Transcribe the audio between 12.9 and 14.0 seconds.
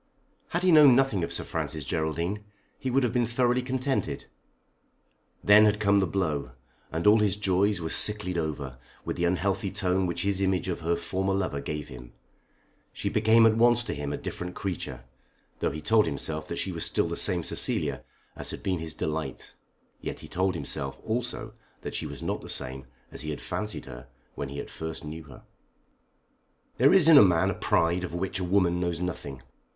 She became at once to